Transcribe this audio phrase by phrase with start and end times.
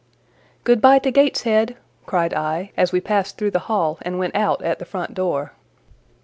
[0.63, 4.63] "Good bye to Gateshead!" cried I, as we passed through the hall and went out
[4.63, 5.53] at the front door.